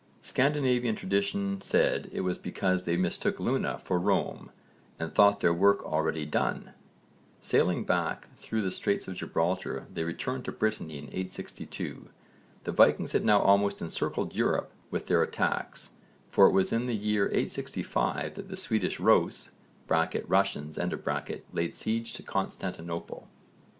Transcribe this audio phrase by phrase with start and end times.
[0.23, 4.49] Scandinavian tradition said it was because they mistook Luna for Rome
[4.97, 6.71] and thought their work already done!
[7.39, 12.07] Sailing back through the Straits of Gibraltar they returned to Brittany in 862.
[12.63, 15.91] The Vikings had now almost encircled Europe with their attacks,
[16.27, 19.51] for it was in the year 865 that the Swedish Rhôs
[19.87, 20.79] (Russians)
[21.53, 23.27] laid siege to Constantinople.